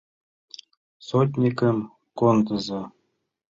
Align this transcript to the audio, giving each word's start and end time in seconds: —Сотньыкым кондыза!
—Сотньыкым 1.07 1.77
кондыза! 2.19 2.81